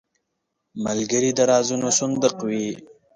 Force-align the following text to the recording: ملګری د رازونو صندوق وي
ملګری 0.85 1.31
د 1.37 1.39
رازونو 1.51 1.87
صندوق 1.99 2.35
وي 2.49 2.67